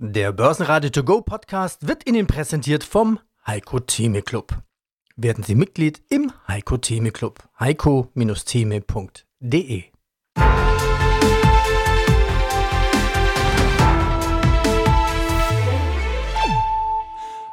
Der 0.00 0.30
Börsenradio 0.30 0.90
To 0.90 1.02
Go 1.02 1.22
Podcast 1.22 1.88
wird 1.88 2.08
Ihnen 2.08 2.28
präsentiert 2.28 2.84
vom 2.84 3.18
Heiko 3.44 3.80
Theme 3.80 4.22
Club. 4.22 4.56
Werden 5.16 5.42
Sie 5.42 5.56
Mitglied 5.56 6.00
im 6.08 6.30
Heiko 6.46 6.76
Theme 6.76 7.10
Club. 7.10 7.42
heiko-theme.de 7.58 9.82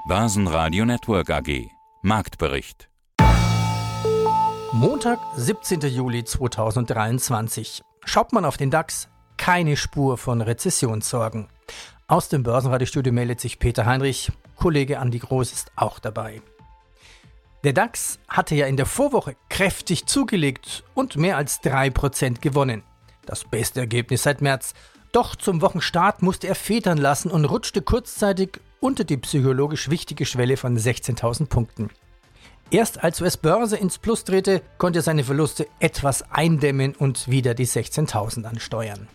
Börsenradio 0.08 0.86
Network 0.86 1.32
AG 1.32 1.68
Marktbericht 2.04 2.90
Montag, 4.72 5.18
17. 5.36 5.80
Juli 5.82 6.24
2023. 6.24 7.82
Schaut 8.06 8.34
man 8.34 8.46
auf 8.46 8.58
den 8.58 8.70
DAX, 8.70 9.10
keine 9.38 9.78
Spur 9.78 10.20
von 10.20 10.42
Rezessionssorgen. 10.42 11.48
Aus 12.08 12.30
dem 12.30 12.44
Börsenradiostudio 12.44 13.12
meldet 13.12 13.42
sich 13.42 13.58
Peter 13.58 13.88
Heinrich. 13.88 14.32
Kollege 14.58 15.00
Andi 15.00 15.18
Groß 15.18 15.52
ist 15.52 15.72
auch 15.76 15.98
dabei. 15.98 16.44
Der 17.64 17.74
DAX 17.74 18.20
hatte 18.28 18.54
ja 18.54 18.68
in 18.68 18.78
der 18.78 18.86
Vorwoche 18.86 19.36
kräftig 19.50 20.06
zugelegt 20.06 20.84
und 20.94 21.18
mehr 21.18 21.36
als 21.36 21.64
3% 21.64 22.42
gewonnen. 22.42 22.84
Das 23.26 23.44
beste 23.44 23.80
Ergebnis 23.80 24.22
seit 24.22 24.40
März. 24.40 24.76
Doch 25.14 25.36
zum 25.36 25.64
Wochenstart 25.64 26.22
musste 26.22 26.48
er 26.48 26.54
federn 26.54 27.00
lassen 27.00 27.32
und 27.32 27.46
rutschte 27.46 27.82
kurzzeitig 27.82 28.60
unter 28.80 29.04
die 29.04 29.18
psychologisch 29.18 29.90
wichtige 29.90 30.28
Schwelle 30.28 30.58
von 30.58 30.78
16.000 30.78 31.48
Punkten. 31.48 31.90
Erst 32.70 33.04
als 33.04 33.20
US-Börse 33.20 33.78
ins 33.78 33.98
Plus 33.98 34.26
drehte, 34.26 34.62
konnte 34.78 35.00
er 35.00 35.04
seine 35.04 35.24
Verluste 35.24 35.66
etwas 35.80 36.22
eindämmen 36.32 36.94
und 36.94 37.28
wieder 37.32 37.56
die 37.56 37.66
16.000 37.66 38.44
ansteuern. 38.44 39.08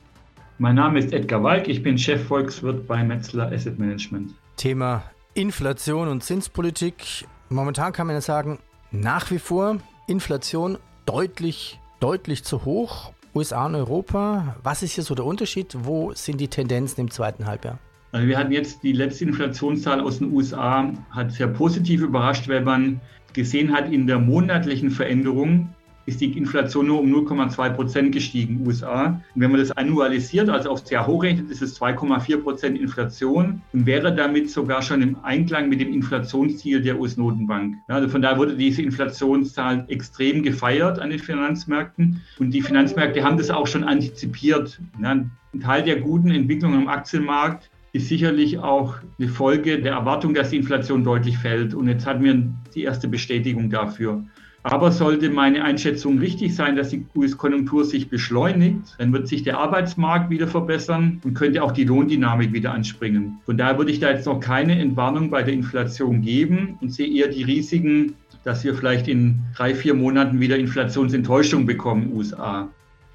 Mein 0.63 0.75
Name 0.75 0.99
ist 0.99 1.15
Edgar 1.15 1.43
Walk, 1.43 1.69
ich 1.69 1.83
bin 1.83 1.97
Chefvolkswirt 1.97 2.87
bei 2.87 3.03
Metzler 3.03 3.51
Asset 3.51 3.79
Management. 3.79 4.35
Thema 4.59 5.05
Inflation 5.33 6.07
und 6.09 6.23
Zinspolitik. 6.23 7.25
Momentan 7.49 7.95
kann 7.95 8.07
man 8.07 8.17
ja 8.17 8.21
sagen, 8.21 8.59
nach 8.91 9.31
wie 9.31 9.39
vor 9.39 9.79
Inflation 10.07 10.77
deutlich, 11.07 11.81
deutlich 11.99 12.45
zu 12.45 12.67
hoch. 12.67 13.15
USA 13.35 13.65
und 13.65 13.75
Europa. 13.75 14.57
Was 14.63 14.83
ist 14.83 14.93
hier 14.93 15.05
so 15.05 15.15
der 15.15 15.25
Unterschied? 15.25 15.75
Wo 15.79 16.13
sind 16.13 16.39
die 16.43 16.49
Tendenzen 16.49 17.01
im 17.01 17.11
zweiten 17.11 17.47
Halbjahr? 17.47 17.79
Also 18.13 18.27
wir 18.27 18.37
hatten 18.37 18.53
jetzt 18.53 18.83
die 18.83 18.93
letzte 18.93 19.25
Inflationszahl 19.25 20.03
aus 20.03 20.19
den 20.19 20.31
USA, 20.31 20.93
hat 21.11 21.33
sehr 21.33 21.49
positiv 21.49 22.03
überrascht, 22.03 22.49
weil 22.51 22.61
man 22.61 23.01
gesehen 23.33 23.73
hat 23.73 23.91
in 23.91 24.07
der 24.07 24.19
monatlichen 24.19 24.91
Veränderung, 24.91 25.75
ist 26.07 26.21
die 26.21 26.37
Inflation 26.37 26.87
nur 26.87 27.01
um 27.01 27.13
0,2 27.13 27.71
Prozent 27.71 28.13
gestiegen 28.13 28.67
USA. 28.67 29.21
Und 29.35 29.41
wenn 29.41 29.51
man 29.51 29.61
das 29.61 29.71
annualisiert, 29.73 30.49
also 30.49 30.71
aufs 30.71 30.91
Jahr 30.91 31.07
hochrechnet, 31.07 31.51
ist 31.51 31.63
es 31.63 31.81
2,4 31.81 32.39
Prozent 32.39 32.79
Inflation 32.79 33.63
und 33.73 33.87
wäre 33.87 34.15
damit 34.15 34.51
sogar 34.51 34.83
schon 34.83 35.03
im 35.03 35.17
Einklang 35.23 35.69
mit 35.69 35.81
dem 35.81 35.93
Inflationsziel 35.93 36.83
der 36.83 36.99
US-Notenbank. 36.99 37.77
Also 37.89 38.09
von 38.09 38.23
daher 38.23 38.39
wurde 38.39 38.57
diese 38.57 38.83
Inflationszahl 38.83 39.85
extrem 39.89 40.43
gefeiert 40.43 40.99
an 40.99 41.11
den 41.11 41.19
Finanzmärkten 41.19 42.23
und 42.39 42.53
die 42.53 42.63
Finanzmärkte 42.63 43.23
haben 43.23 43.37
das 43.37 43.51
auch 43.51 43.67
schon 43.67 43.85
antizipiert. 43.85 44.81
Ein 45.03 45.31
Teil 45.61 45.83
der 45.83 46.01
guten 46.01 46.31
Entwicklungen 46.31 46.83
am 46.83 46.89
Aktienmarkt 46.89 47.71
ist 47.93 48.09
sicherlich 48.09 48.59
auch 48.59 48.97
eine 49.19 49.29
Folge 49.29 49.81
der 49.81 49.95
Erwartung, 49.95 50.33
dass 50.33 50.51
die 50.51 50.57
Inflation 50.57 51.03
deutlich 51.03 51.39
fällt. 51.39 51.75
Und 51.75 51.89
jetzt 51.89 52.07
hatten 52.07 52.23
wir 52.23 52.43
die 52.75 52.85
erste 52.85 53.09
Bestätigung 53.09 53.69
dafür. 53.69 54.25
Aber 54.63 54.93
sollte 54.93 55.31
meine 55.31 55.65
Einschätzung 55.65 56.19
richtig 56.19 56.55
sein, 56.55 56.77
dass 56.77 56.91
die 56.91 57.07
US-Konjunktur 57.17 57.85
sich 57.85 58.11
beschleunigt, 58.11 58.95
dann 58.99 59.13
wird 59.13 59.27
sich 59.27 59.43
der 59.43 59.59
Arbeitsmarkt 59.59 60.29
wieder 60.29 60.47
verbessern 60.47 61.21
und 61.25 61.33
könnte 61.33 61.63
auch 61.63 61.73
die 61.73 61.85
Lohndynamik 61.85 62.53
wieder 62.53 62.73
anspringen. 62.73 63.39
Von 63.47 63.57
daher 63.57 63.79
würde 63.79 63.91
ich 63.91 64.01
da 64.01 64.11
jetzt 64.11 64.27
noch 64.27 64.39
keine 64.39 64.79
Entwarnung 64.79 65.31
bei 65.31 65.43
der 65.43 65.55
Inflation 65.55 66.21
geben 66.21 66.77
und 66.83 66.93
sehe 66.93 67.09
eher 67.09 67.29
die 67.29 67.43
Risiken, 67.43 68.15
dass 68.45 68.63
wir 68.63 68.75
vielleicht 68.75 69.09
in 69.09 69.41
drei, 69.57 69.75
vier 69.75 69.95
Monaten 69.95 70.41
wieder 70.41 70.59
Inflationsenttäuschung 70.59 71.65
bekommen 71.65 72.13
USA. 72.13 72.69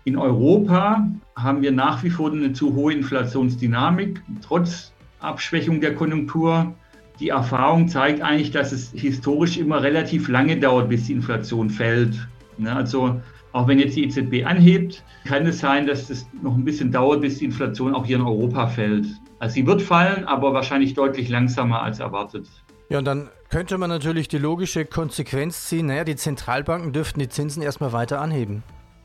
In 0.04 0.18
Europa 0.18 1.08
haben 1.36 1.62
wir 1.62 1.72
nach 1.72 2.04
wie 2.04 2.10
vor 2.10 2.32
eine 2.32 2.54
zu 2.54 2.74
hohe 2.74 2.94
Inflationsdynamik, 2.94 4.22
trotz 4.42 4.94
Abschwächung 5.20 5.82
der 5.82 5.96
Konjunktur 5.96 6.74
die 7.20 7.30
Erfahrung 7.30 7.88
zeigt 7.88 8.22
eigentlich, 8.22 8.52
dass 8.52 8.72
es 8.72 8.92
historisch 8.92 9.58
immer 9.58 9.82
relativ 9.82 10.28
lange 10.28 10.58
dauert, 10.58 10.90
bis 10.90 11.06
die 11.06 11.14
Inflation 11.14 11.70
fällt. 11.70 12.28
Ne, 12.58 12.74
also 12.74 13.22
auch 13.52 13.68
wenn 13.68 13.80
jetzt 13.80 13.96
die 13.96 14.04
EZB 14.04 14.46
anhebt, 14.46 15.04
kann 15.26 15.46
es 15.46 15.60
sein, 15.60 15.88
dass 15.88 16.10
es 16.10 16.28
noch 16.42 16.56
ein 16.56 16.66
bisschen 16.66 16.92
dauert, 16.92 17.22
bis 17.22 17.38
die 17.38 17.46
Inflation 17.46 17.96
auch 17.96 18.06
hier 18.06 18.18
in 18.18 18.22
Europa 18.22 18.68
fällt. 18.68 19.08
Also 19.40 19.56
sie 19.56 19.66
wird 19.66 19.82
fallen, 19.82 20.26
aber 20.26 20.54
wahrscheinlich 20.54 20.94
deutlich 20.94 21.30
langsamer 21.30 21.82
als 21.82 22.00
erwartet. 22.00 22.48
Ja, 22.90 23.00
und 23.00 23.06
dann 23.06 23.30
könnte 23.50 23.78
man 23.78 23.90
natürlich 23.90 24.28
die 24.28 24.38
logische 24.38 24.86
Konsequenz 24.86 25.68
ziehen, 25.68 25.88
naja, 25.88 26.04
die 26.04 26.16
Zentralbanken 26.16 26.94
dürften 26.94 27.20
die 27.20 27.30
Zinsen 27.30 27.64
erstmal 27.64 27.94
weiter 27.94 28.22
anheben. 28.22 28.64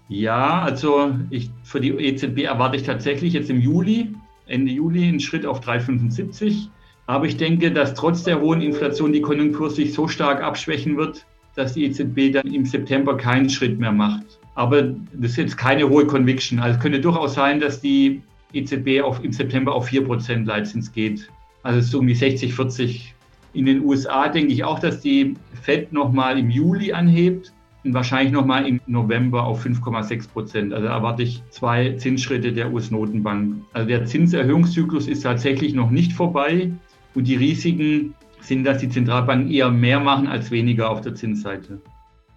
Ja, 0.09 0.63
also 0.63 1.15
ich, 1.31 1.51
für 1.63 1.81
die 1.81 1.91
EZB 1.91 2.43
erwarte 2.43 2.77
ich 2.77 2.83
tatsächlich 2.83 3.33
jetzt 3.33 3.49
im 3.49 3.61
Juli, 3.61 4.13
Ende 4.47 4.73
Juli, 4.73 5.07
einen 5.07 5.21
Schritt 5.21 5.47
auf 5.47 5.61
3,75. 5.61 6.69
Aber 7.11 7.27
ich 7.27 7.37
denke, 7.37 7.73
dass 7.73 7.95
trotz 7.95 8.23
der 8.23 8.41
hohen 8.41 8.63
Inflation 8.63 9.13
die 9.13 9.21
Konjunktur 9.21 9.69
sich 9.69 9.93
so 9.95 10.07
stark 10.07 10.45
abschwächen 10.45 10.97
wird, 10.97 11.27
dass 11.57 11.73
die 11.73 11.87
EZB 11.87 12.33
dann 12.33 12.47
im 12.55 12.65
September 12.65 13.17
keinen 13.17 13.51
Schritt 13.51 13.81
mehr 13.81 13.91
macht. 13.91 14.39
Aber 14.55 14.83
das 14.83 15.33
ist 15.33 15.37
jetzt 15.37 15.59
keine 15.59 15.89
hohe 15.89 16.07
Conviction. 16.07 16.61
Also 16.61 16.77
es 16.77 16.81
könnte 16.81 17.01
durchaus 17.01 17.35
sein, 17.35 17.59
dass 17.59 17.81
die 17.81 18.23
EZB 18.53 19.03
auf, 19.03 19.25
im 19.25 19.33
September 19.33 19.75
auf 19.75 19.89
4% 19.89 20.45
Leitzins 20.45 20.93
geht. 20.93 21.29
Also 21.65 21.81
so 21.81 21.99
um 21.99 22.07
die 22.07 22.15
60, 22.15 22.55
40. 22.55 23.13
In 23.55 23.67
den 23.67 23.83
USA 23.85 24.29
denke 24.29 24.53
ich 24.53 24.63
auch, 24.63 24.79
dass 24.79 25.01
die 25.01 25.35
Fed 25.63 25.93
nochmal 25.93 26.39
im 26.39 26.49
Juli 26.49 26.93
anhebt 26.93 27.53
und 27.83 27.93
wahrscheinlich 27.93 28.33
nochmal 28.33 28.69
im 28.69 28.81
November 28.87 29.43
auf 29.43 29.67
5,6 29.67 30.29
Prozent. 30.29 30.73
Also 30.73 30.87
erwarte 30.87 31.25
ich 31.25 31.43
zwei 31.51 31.91
Zinsschritte 31.95 32.53
der 32.53 32.73
US-Notenbank. 32.73 33.65
Also 33.73 33.89
der 33.89 34.05
Zinserhöhungszyklus 34.05 35.09
ist 35.09 35.23
tatsächlich 35.23 35.75
noch 35.75 35.91
nicht 35.91 36.13
vorbei. 36.13 36.71
Und 37.15 37.25
die 37.25 37.37
Risiken 37.37 38.15
sind, 38.41 38.65
dass 38.65 38.79
die 38.79 38.89
Zentralbanken 38.89 39.51
eher 39.51 39.71
mehr 39.71 40.01
machen 40.01 40.27
als 40.27 40.51
weniger 40.51 40.91
auf 40.91 41.01
der 41.01 41.15
Zinsseite. 41.15 41.81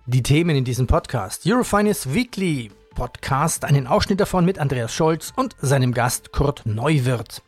Die 0.06 0.24
Themen 0.24 0.56
in 0.56 0.66
diesem 0.66 0.88
Podcast. 0.88 1.46
Eurofinance 1.46 2.14
Weekly 2.14 2.72
Podcast, 2.94 3.66
einen 3.66 3.88
Ausschnitt 3.88 4.20
davon 4.20 4.46
mit 4.46 4.60
Andreas 4.60 4.94
Scholz 4.94 5.34
und 5.36 5.56
seinem 5.62 5.94
Gast 5.94 6.32
Kurt 6.32 6.66
Neuwirth. 6.66 7.42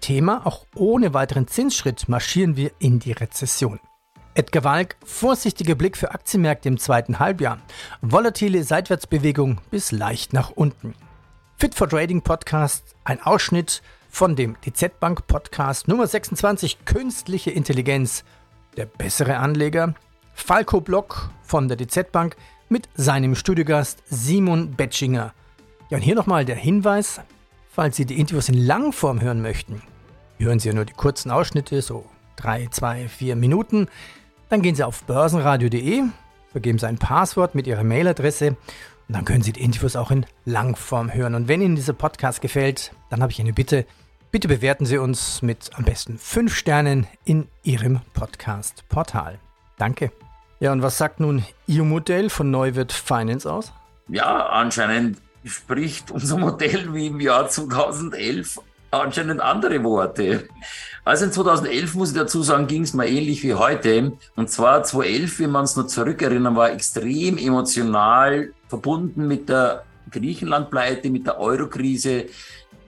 Thema, 0.00 0.46
auch 0.46 0.66
ohne 0.74 1.14
weiteren 1.14 1.48
Zinsschritt 1.48 2.08
marschieren 2.08 2.56
wir 2.56 2.70
in 2.78 2.98
die 2.98 3.12
Rezession. 3.12 3.80
Edgar 4.34 4.64
Walk, 4.64 4.96
vorsichtiger 5.04 5.74
Blick 5.74 5.96
für 5.96 6.10
Aktienmärkte 6.12 6.68
im 6.68 6.78
zweiten 6.78 7.18
Halbjahr. 7.18 7.58
Volatile 8.02 8.62
Seitwärtsbewegung 8.62 9.60
bis 9.70 9.92
leicht 9.92 10.32
nach 10.32 10.50
unten. 10.50 10.94
Fit 11.56 11.74
for 11.74 11.88
Trading 11.88 12.20
Podcast, 12.20 12.94
ein 13.04 13.22
Ausschnitt 13.22 13.82
von 14.16 14.34
dem 14.34 14.56
DZ 14.62 14.98
Bank 14.98 15.26
Podcast 15.26 15.88
Nummer 15.88 16.06
26 16.06 16.86
Künstliche 16.86 17.50
Intelligenz. 17.50 18.24
Der 18.78 18.86
bessere 18.86 19.36
Anleger 19.36 19.94
Falco 20.32 20.80
Block 20.80 21.28
von 21.42 21.68
der 21.68 21.76
DZ 21.76 22.12
Bank 22.12 22.34
mit 22.70 22.88
seinem 22.94 23.34
Studiogast 23.34 24.02
Simon 24.06 24.70
Betschinger. 24.70 25.34
Ja, 25.90 25.98
und 25.98 26.02
hier 26.02 26.14
nochmal 26.14 26.46
der 26.46 26.56
Hinweis, 26.56 27.20
falls 27.68 27.96
Sie 27.96 28.06
die 28.06 28.18
Interviews 28.18 28.48
in 28.48 28.56
Langform 28.56 29.20
hören 29.20 29.42
möchten, 29.42 29.82
hören 30.38 30.60
Sie 30.60 30.68
ja 30.68 30.74
nur 30.74 30.86
die 30.86 30.94
kurzen 30.94 31.30
Ausschnitte, 31.30 31.82
so 31.82 32.06
drei, 32.36 32.68
zwei, 32.70 33.08
vier 33.08 33.36
Minuten, 33.36 33.86
dann 34.48 34.62
gehen 34.62 34.76
Sie 34.76 34.82
auf 34.82 35.02
börsenradio.de, 35.02 36.04
vergeben 36.52 36.78
Sie 36.78 36.88
ein 36.88 36.96
Passwort 36.96 37.54
mit 37.54 37.66
Ihrer 37.66 37.84
Mailadresse 37.84 38.56
und 39.08 39.14
dann 39.14 39.26
können 39.26 39.42
Sie 39.42 39.52
die 39.52 39.62
Interviews 39.62 39.94
auch 39.94 40.10
in 40.10 40.24
Langform 40.46 41.12
hören. 41.12 41.34
Und 41.34 41.48
wenn 41.48 41.60
Ihnen 41.60 41.76
dieser 41.76 41.92
Podcast 41.92 42.40
gefällt, 42.40 42.92
dann 43.10 43.20
habe 43.20 43.30
ich 43.30 43.40
eine 43.42 43.52
Bitte, 43.52 43.84
Bitte 44.36 44.48
bewerten 44.48 44.84
Sie 44.84 44.98
uns 44.98 45.40
mit 45.40 45.70
am 45.76 45.84
besten 45.84 46.18
5 46.18 46.54
Sternen 46.54 47.06
in 47.24 47.48
Ihrem 47.62 48.00
Podcast-Portal. 48.12 49.38
Danke. 49.78 50.12
Ja, 50.60 50.72
und 50.72 50.82
was 50.82 50.98
sagt 50.98 51.20
nun 51.20 51.42
Ihr 51.66 51.84
Modell 51.84 52.28
von 52.28 52.50
Neuwirth 52.50 52.92
Finance 52.92 53.50
aus? 53.50 53.72
Ja, 54.08 54.48
anscheinend 54.48 55.22
spricht 55.42 56.10
unser 56.10 56.36
Modell 56.36 56.92
wie 56.92 57.06
im 57.06 57.18
Jahr 57.18 57.48
2011 57.48 58.60
anscheinend 58.90 59.40
andere 59.40 59.82
Worte. 59.82 60.46
Also 61.02 61.24
in 61.24 61.32
2011, 61.32 61.94
muss 61.94 62.10
ich 62.10 62.18
dazu 62.18 62.42
sagen, 62.42 62.66
ging 62.66 62.82
es 62.82 62.92
mir 62.92 63.08
ähnlich 63.08 63.42
wie 63.42 63.54
heute. 63.54 64.12
Und 64.34 64.50
zwar 64.50 64.82
2011, 64.82 65.40
wenn 65.40 65.50
man 65.50 65.64
es 65.64 65.76
noch 65.76 65.86
zurückerinnern, 65.86 66.56
war 66.56 66.72
extrem 66.72 67.38
emotional 67.38 68.52
verbunden 68.68 69.28
mit 69.28 69.48
der 69.48 69.86
Griechenland-Pleite, 70.10 71.10
mit 71.10 71.26
der 71.26 71.38
Euro-Krise, 71.38 72.26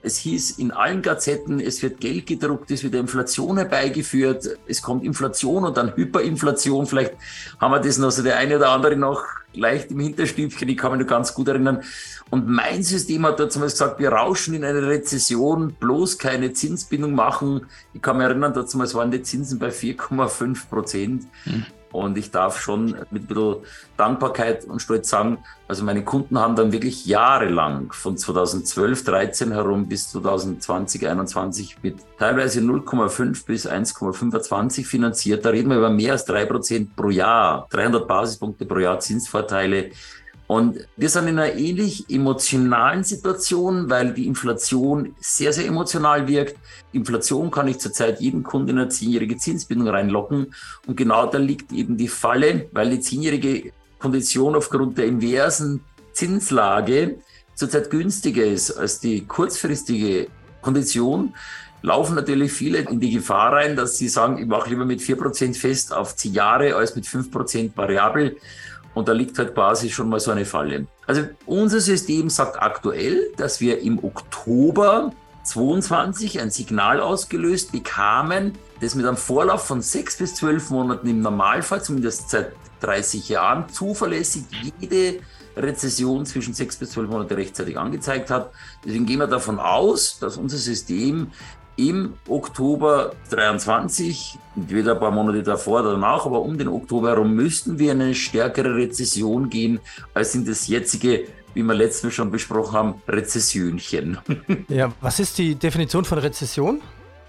es 0.01 0.17
hieß 0.17 0.51
in 0.59 0.71
allen 0.71 1.01
Gazetten, 1.01 1.59
es 1.59 1.81
wird 1.81 1.99
Geld 1.99 2.25
gedruckt, 2.27 2.71
es 2.71 2.83
wird 2.83 2.95
Inflation 2.95 3.57
herbeigeführt, 3.57 4.57
es 4.67 4.81
kommt 4.81 5.03
Inflation 5.03 5.65
und 5.65 5.75
dann 5.77 5.95
Hyperinflation. 5.95 6.85
Vielleicht 6.85 7.13
haben 7.59 7.71
wir 7.71 7.79
das 7.79 7.97
noch 7.97 8.11
so 8.11 8.23
der 8.23 8.37
eine 8.37 8.57
oder 8.57 8.69
andere 8.69 8.95
noch 8.95 9.23
leicht 9.53 9.91
im 9.91 9.99
Hinterstübchen, 9.99 10.69
ich 10.69 10.77
kann 10.77 10.91
mich 10.91 11.01
noch 11.01 11.07
ganz 11.07 11.33
gut 11.33 11.47
erinnern. 11.47 11.83
Und 12.29 12.47
mein 12.47 12.83
System 12.83 13.25
hat 13.25 13.39
dazu 13.39 13.59
gesagt, 13.59 13.99
wir 13.99 14.11
rauschen 14.11 14.53
in 14.53 14.63
eine 14.63 14.87
Rezession, 14.87 15.73
bloß 15.79 16.19
keine 16.19 16.53
Zinsbindung 16.53 17.13
machen. 17.13 17.65
Ich 17.93 18.01
kann 18.01 18.17
mich 18.17 18.27
erinnern, 18.27 18.53
dazu 18.53 18.77
waren 18.77 19.11
die 19.11 19.23
Zinsen 19.23 19.57
bei 19.57 19.69
4,5 19.69 20.69
Prozent. 20.69 21.23
Hm. 21.45 21.65
Und 21.91 22.17
ich 22.17 22.31
darf 22.31 22.59
schon 22.59 22.95
mit 23.09 23.23
ein 23.23 23.27
bisschen 23.27 23.55
Dankbarkeit 23.97 24.65
und 24.65 24.81
Stolz 24.81 25.09
sagen, 25.09 25.39
also 25.67 25.83
meine 25.83 26.03
Kunden 26.03 26.39
haben 26.39 26.55
dann 26.55 26.71
wirklich 26.71 27.05
jahrelang 27.05 27.91
von 27.91 28.17
2012, 28.17 29.03
13 29.03 29.51
herum 29.51 29.87
bis 29.87 30.11
2020, 30.11 31.07
21 31.07 31.77
mit 31.81 31.97
teilweise 32.17 32.61
0,5 32.61 33.45
bis 33.45 33.67
1,25 33.67 34.85
finanziert. 34.85 35.45
Da 35.45 35.49
reden 35.49 35.69
wir 35.69 35.77
über 35.77 35.89
mehr 35.89 36.13
als 36.13 36.25
drei 36.25 36.45
Prozent 36.45 36.95
pro 36.95 37.09
Jahr, 37.09 37.67
300 37.71 38.07
Basispunkte 38.07 38.65
pro 38.65 38.79
Jahr 38.79 38.99
Zinsvorteile. 38.99 39.91
Und 40.49 40.79
wir 40.97 41.09
sind 41.09 41.27
in 41.27 41.37
einer 41.37 41.53
ähnlich 41.53 42.09
emotionalen 42.09 43.03
Situation, 43.03 43.87
weil 43.87 44.15
die 44.15 44.25
Inflation 44.25 45.13
sehr, 45.19 45.53
sehr 45.53 45.67
emotional 45.67 46.27
wirkt. 46.27 46.55
Inflation 46.91 47.51
kann 47.51 47.67
ich 47.67 47.77
zurzeit 47.77 48.19
jeden 48.19 48.41
Kunden 48.41 48.69
in 48.69 48.79
eine 48.79 48.89
zehnjährige 48.89 49.37
Zinsbindung 49.37 49.89
reinlocken. 49.89 50.55
Und 50.87 50.97
genau 50.97 51.27
da 51.27 51.37
liegt 51.37 51.71
eben 51.71 51.97
die 51.97 52.07
Falle, 52.07 52.67
weil 52.71 52.89
die 52.89 52.99
zehnjährige 52.99 53.71
Kondition 53.99 54.55
aufgrund 54.55 54.97
der 54.97 55.05
inversen 55.05 55.81
Zinslage 56.13 57.19
zurzeit 57.53 57.91
günstiger 57.91 58.43
ist 58.43 58.71
als 58.71 58.99
die 58.99 59.27
kurzfristige 59.27 60.29
Kondition, 60.63 61.35
laufen 61.83 62.15
natürlich 62.15 62.51
viele 62.51 62.79
in 62.79 62.99
die 62.99 63.11
Gefahr 63.11 63.53
rein, 63.53 63.75
dass 63.75 63.97
sie 63.97 64.09
sagen, 64.09 64.39
ich 64.39 64.47
mache 64.47 64.71
lieber 64.71 64.85
mit 64.85 64.99
4% 64.99 65.55
fest 65.55 65.93
auf 65.93 66.15
10 66.15 66.33
Jahre 66.33 66.75
als 66.75 66.95
mit 66.95 67.05
5% 67.05 67.69
variabel. 67.75 68.37
Und 68.99 69.07
da 69.07 69.13
liegt 69.13 69.39
halt 69.39 69.53
quasi 69.53 69.89
schon 69.89 70.09
mal 70.09 70.19
so 70.19 70.29
eine 70.31 70.43
Falle. 70.43 70.85
Also 71.07 71.23
unser 71.45 71.79
System 71.79 72.29
sagt 72.29 72.61
aktuell, 72.61 73.31
dass 73.37 73.61
wir 73.61 73.79
im 73.79 74.03
Oktober 74.03 75.13
22 75.43 76.41
ein 76.41 76.51
Signal 76.51 76.99
ausgelöst 76.99 77.71
bekamen, 77.71 78.55
das 78.81 78.95
mit 78.95 79.05
einem 79.05 79.15
Vorlauf 79.15 79.65
von 79.65 79.81
sechs 79.81 80.17
bis 80.17 80.35
zwölf 80.35 80.69
Monaten 80.69 81.07
im 81.07 81.21
Normalfall, 81.21 81.81
zumindest 81.81 82.29
seit 82.29 82.51
30 82.81 83.29
Jahren, 83.29 83.69
zuverlässig 83.69 84.43
jede 84.81 85.21
Rezession 85.55 86.25
zwischen 86.25 86.53
sechs 86.53 86.75
bis 86.75 86.91
zwölf 86.91 87.09
Monate 87.09 87.37
rechtzeitig 87.37 87.77
angezeigt 87.77 88.29
hat. 88.29 88.51
Deswegen 88.83 89.05
gehen 89.05 89.19
wir 89.19 89.27
davon 89.27 89.59
aus, 89.59 90.19
dass 90.19 90.35
unser 90.35 90.57
System 90.57 91.31
im 91.87 92.13
Oktober 92.27 93.13
23, 93.29 94.37
entweder 94.55 94.93
ein 94.93 94.99
paar 94.99 95.11
Monate 95.11 95.43
davor 95.43 95.81
oder 95.81 95.93
danach, 95.93 96.25
aber 96.25 96.41
um 96.41 96.57
den 96.57 96.67
Oktober 96.67 97.09
herum 97.09 97.33
müssten 97.33 97.79
wir 97.79 97.93
in 97.93 98.01
eine 98.01 98.15
stärkere 98.15 98.75
Rezession 98.75 99.49
gehen 99.49 99.79
als 100.13 100.35
in 100.35 100.45
das 100.45 100.67
jetzige 100.67 101.27
wie 101.53 101.63
wir 101.63 101.73
letztes 101.73 102.03
Mal 102.03 102.11
schon 102.11 102.31
besprochen 102.31 102.73
haben, 102.73 103.01
Rezessionchen. 103.07 104.19
Ja, 104.67 104.91
was 105.01 105.19
ist 105.19 105.37
die 105.37 105.55
Definition 105.55 106.05
von 106.05 106.19
Rezession? 106.19 106.81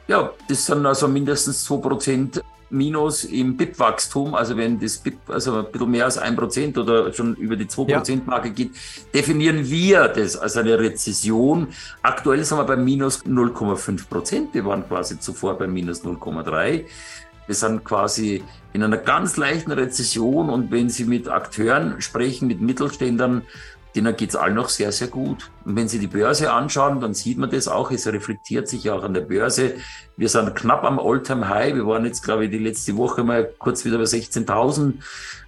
Ja, 0.08 0.32
das 0.49 0.67
sind 0.67 0.85
also 0.85 1.08
mindestens 1.08 1.69
2% 1.69 2.43
Minus 2.70 3.25
im 3.25 3.56
BIP-Wachstum, 3.56 4.34
also 4.34 4.56
wenn 4.56 4.78
das 4.78 4.99
BIP 4.99 5.19
also 5.28 5.58
ein 5.58 5.72
bisschen 5.72 5.90
mehr 5.90 6.05
als 6.05 6.19
ein 6.19 6.37
Prozent 6.37 6.78
oder 6.78 7.12
schon 7.12 7.34
über 7.34 7.56
die 7.56 7.67
2%-Marke 7.67 8.49
ja. 8.49 8.55
geht, 8.55 8.70
definieren 9.12 9.69
wir 9.69 10.08
das 10.08 10.37
als 10.37 10.56
eine 10.56 10.78
Rezession. 10.78 11.69
Aktuell 12.02 12.44
sind 12.44 12.58
wir 12.58 12.64
bei 12.64 12.76
minus 12.76 13.25
0,5 13.25 14.08
Prozent. 14.08 14.55
Wir 14.55 14.64
waren 14.64 14.87
quasi 14.87 15.19
zuvor 15.19 15.58
bei 15.58 15.67
minus 15.67 16.05
0,3. 16.05 16.84
Wir 17.46 17.55
sind 17.55 17.84
quasi 17.84 18.44
in 18.72 18.84
einer 18.84 18.99
ganz 18.99 19.37
leichten 19.37 19.72
Rezession 19.72 20.50
und 20.50 20.70
wenn 20.70 20.88
Sie 20.88 21.05
mit 21.05 21.28
Akteuren 21.28 22.00
sprechen, 22.00 22.46
mit 22.46 22.61
Mittelständern, 22.61 23.43
denen 23.95 24.17
geht 24.17 24.31
es 24.31 24.37
allen 24.37 24.55
noch 24.55 24.69
sehr, 24.69 24.93
sehr 24.93 25.09
gut. 25.09 25.51
Und 25.65 25.77
wenn 25.77 25.89
Sie 25.89 25.99
die 25.99 26.07
Börse 26.07 26.53
anschauen, 26.53 27.01
dann 27.01 27.15
sieht 27.15 27.39
man 27.39 27.51
das 27.51 27.69
auch. 27.69 27.91
Es 27.91 28.07
reflektiert 28.07 28.69
sich 28.69 28.91
auch 28.91 29.03
an 29.03 29.15
der 29.15 29.23
Börse. 29.23 29.75
Wir 30.17 30.29
sind 30.29 30.55
knapp 30.55 30.85
am 30.85 30.99
All-Time-High. 30.99 31.75
Wir 31.75 31.87
waren 31.87 32.05
jetzt, 32.05 32.23
glaube 32.23 32.45
ich, 32.45 32.51
die 32.51 32.59
letzte 32.59 32.97
Woche 32.97 33.25
mal 33.25 33.51
kurz 33.59 33.85
wieder 33.85 33.99
bei 33.99 34.05
16.000. 34.05 34.95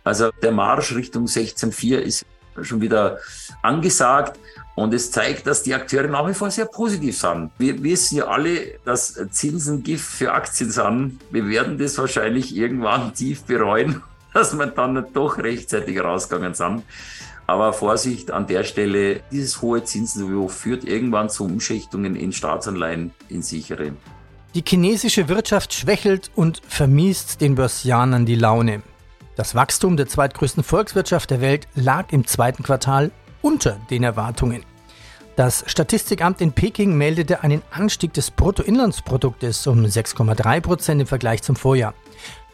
Also 0.05 0.31
der 0.43 0.53
Marsch 0.53 0.95
Richtung 0.95 1.27
16.4 1.27 1.99
ist 1.99 2.27
schon 2.63 2.81
wieder 2.81 3.19
angesagt. 3.63 4.39
Und 4.75 4.95
es 4.95 5.11
zeigt, 5.11 5.47
dass 5.47 5.63
die 5.63 5.75
Akteure 5.75 6.09
nach 6.09 6.27
wie 6.27 6.35
vor 6.35 6.51
sehr 6.51 6.65
positiv 6.65 7.19
sind. 7.19 7.51
Wir 7.59 7.83
wissen 7.83 8.17
ja 8.17 8.29
alle, 8.29 8.79
dass 8.85 9.21
Zinsen 9.31 9.83
Gift 9.83 10.07
für 10.07 10.33
Aktien 10.33 10.71
sind. 10.71 11.21
Wir 11.31 11.47
werden 11.47 11.77
das 11.77 11.99
wahrscheinlich 11.99 12.57
irgendwann 12.57 13.15
tief 13.15 13.43
bereuen, 13.45 14.03
dass 14.33 14.57
wir 14.57 14.67
dann 14.67 15.07
doch 15.13 15.37
rechtzeitig 15.39 16.01
rausgegangen 16.01 16.55
sind. 16.55 16.85
Aber 17.53 17.75
Vorsicht 17.75 18.31
an 18.31 18.47
der 18.47 18.65
Stelle, 18.65 19.21
dieses 19.31 19.61
hohe 19.61 19.85
Zinsniveau 19.85 20.49
führt 20.49 20.85
irgendwann 20.85 21.29
zu 21.29 21.45
Umschichtungen 21.45 22.17
in 22.17 22.33
Staatsanleihen 22.33 23.13
in 23.29 23.43
sichere. 23.43 23.93
Die 24.55 24.65
chinesische 24.67 25.29
Wirtschaft 25.29 25.75
schwächelt 25.75 26.31
und 26.35 26.63
vermiest 26.67 27.43
den 27.43 27.55
Börsianern 27.55 28.25
die 28.25 28.37
Laune. 28.37 28.81
Das 29.37 29.55
Wachstum 29.55 29.99
der 29.99 30.09
zweitgrößten 30.09 30.63
Volkswirtschaft 30.63 31.31
der 31.31 31.43
Welt 31.43 31.69
lag 31.75 32.11
im 32.11 32.27
zweiten 32.27 32.63
Quartal 32.63 33.11
unter 33.43 33.79
den 33.91 34.03
Erwartungen. 34.03 34.65
Das 35.37 35.63
Statistikamt 35.67 36.41
in 36.41 36.53
Peking 36.53 36.97
meldete 36.97 37.43
einen 37.43 37.61
Anstieg 37.71 38.15
des 38.15 38.31
Bruttoinlandsproduktes 38.31 39.67
um 39.67 39.85
6,3 39.85 40.61
Prozent 40.63 41.03
im 41.03 41.07
Vergleich 41.07 41.43
zum 41.43 41.57
Vorjahr. 41.57 41.93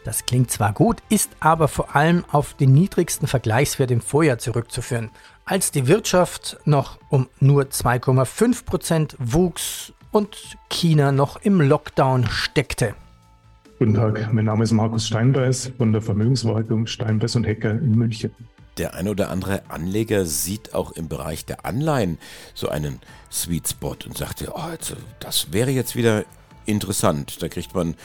Das 0.05 0.25
klingt 0.25 0.49
zwar 0.49 0.73
gut, 0.73 0.97
ist 1.09 1.29
aber 1.39 1.67
vor 1.67 1.95
allem 1.95 2.23
auf 2.31 2.53
den 2.53 2.73
niedrigsten 2.73 3.27
Vergleichswert 3.27 3.91
im 3.91 4.01
Vorjahr 4.01 4.37
zurückzuführen, 4.37 5.09
als 5.45 5.71
die 5.71 5.87
Wirtschaft 5.87 6.57
noch 6.65 6.99
um 7.09 7.27
nur 7.39 7.63
2,5 7.63 8.65
Prozent 8.65 9.15
wuchs 9.19 9.93
und 10.11 10.57
China 10.69 11.11
noch 11.11 11.37
im 11.41 11.61
Lockdown 11.61 12.27
steckte. 12.27 12.95
Guten 13.77 13.93
Tag, 13.93 14.33
mein 14.33 14.45
Name 14.45 14.63
ist 14.63 14.71
Markus 14.71 15.07
Steinbeiß 15.07 15.71
von 15.77 15.93
der 15.93 16.01
Vermögensverwaltung 16.01 16.85
Steinbeiß 16.85 17.35
und 17.37 17.45
Hecker 17.45 17.71
in 17.71 17.95
München. 17.95 18.31
Der 18.77 18.93
ein 18.93 19.07
oder 19.09 19.29
andere 19.29 19.63
Anleger 19.69 20.25
sieht 20.25 20.73
auch 20.73 20.91
im 20.93 21.09
Bereich 21.09 21.45
der 21.45 21.65
Anleihen 21.65 22.17
so 22.53 22.69
einen 22.69 22.99
Sweet 23.31 23.67
Spot 23.67 23.95
und 24.05 24.17
sagt, 24.17 24.45
oh, 24.47 24.53
also, 24.53 24.95
das 25.19 25.51
wäre 25.51 25.69
jetzt 25.69 25.95
wieder 25.95 26.23
interessant. 26.65 27.41
Da 27.41 27.49
kriegt 27.49 27.73
man 27.73 27.95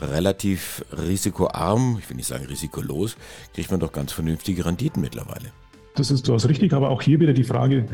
relativ 0.00 0.84
risikoarm, 0.92 1.96
ich 1.98 2.08
will 2.08 2.16
nicht 2.16 2.26
sagen 2.26 2.46
risikolos, 2.46 3.16
kriegt 3.54 3.70
man 3.70 3.80
doch 3.80 3.92
ganz 3.92 4.12
vernünftige 4.12 4.64
Renditen 4.64 5.02
mittlerweile. 5.02 5.52
Das 5.94 6.10
ist 6.10 6.26
durchaus 6.26 6.48
richtig, 6.48 6.72
aber 6.72 6.90
auch 6.90 7.02
hier 7.02 7.20
wieder 7.20 7.32
die 7.32 7.44
Frage 7.44 7.86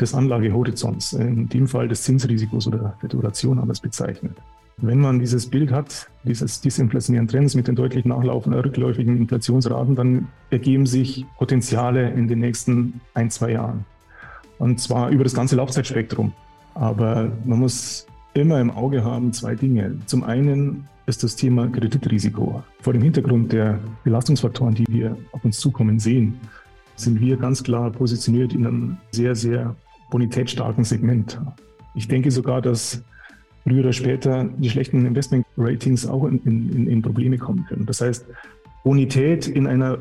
des 0.00 0.14
Anlagehorizonts, 0.14 1.14
in 1.14 1.48
dem 1.48 1.68
Fall 1.68 1.88
des 1.88 2.02
Zinsrisikos 2.02 2.66
oder 2.66 2.96
der 3.02 3.08
Duration 3.08 3.70
es 3.70 3.80
bezeichnet. 3.80 4.36
Wenn 4.78 5.00
man 5.00 5.18
dieses 5.18 5.48
Bild 5.48 5.72
hat, 5.72 6.10
dieses 6.24 6.60
disinflationären 6.60 7.28
Trends 7.28 7.54
mit 7.54 7.66
den 7.66 7.76
deutlich 7.76 8.04
nachlaufenden 8.04 8.60
rückläufigen 8.60 9.16
Inflationsraten, 9.16 9.94
dann 9.94 10.28
ergeben 10.50 10.84
sich 10.84 11.24
Potenziale 11.38 12.10
in 12.10 12.28
den 12.28 12.40
nächsten 12.40 13.00
ein, 13.14 13.30
zwei 13.30 13.52
Jahren. 13.52 13.86
Und 14.58 14.78
zwar 14.80 15.08
über 15.08 15.24
das 15.24 15.32
ganze 15.32 15.56
Laufzeitspektrum. 15.56 16.32
Aber 16.74 17.32
man 17.44 17.58
muss 17.58 18.06
immer 18.36 18.60
im 18.60 18.70
Auge 18.70 19.04
haben 19.04 19.32
zwei 19.32 19.54
Dinge. 19.54 19.98
Zum 20.06 20.24
einen 20.24 20.86
ist 21.06 21.22
das 21.22 21.36
Thema 21.36 21.68
Kreditrisiko. 21.68 22.62
Vor 22.80 22.92
dem 22.92 23.02
Hintergrund 23.02 23.52
der 23.52 23.78
Belastungsfaktoren, 24.04 24.74
die 24.74 24.86
wir 24.88 25.16
auf 25.32 25.44
uns 25.44 25.58
zukommen 25.58 25.98
sehen, 25.98 26.38
sind 26.96 27.20
wir 27.20 27.36
ganz 27.36 27.62
klar 27.62 27.90
positioniert 27.90 28.52
in 28.52 28.66
einem 28.66 28.96
sehr, 29.12 29.34
sehr 29.34 29.76
bonitätsstarken 30.10 30.84
Segment. 30.84 31.40
Ich 31.94 32.08
denke 32.08 32.30
sogar, 32.30 32.60
dass 32.60 33.02
früher 33.64 33.80
oder 33.80 33.92
später 33.92 34.44
die 34.44 34.70
schlechten 34.70 35.06
Investment-Ratings 35.06 36.06
auch 36.06 36.24
in, 36.24 36.40
in, 36.44 36.86
in 36.86 37.02
Probleme 37.02 37.38
kommen 37.38 37.64
können. 37.66 37.86
Das 37.86 38.00
heißt, 38.00 38.26
Bonität 38.84 39.48
in 39.48 39.66
einer 39.66 39.98